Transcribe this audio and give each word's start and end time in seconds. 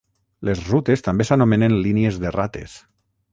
Les 0.47 0.61
rutes 0.69 1.05
també 1.07 1.27
s'anomenen 1.29 1.77
línies 1.89 2.19
de 2.25 2.33
rates. 2.37 2.75